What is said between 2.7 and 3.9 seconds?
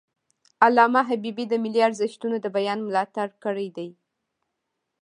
ملاتړ کړی دی.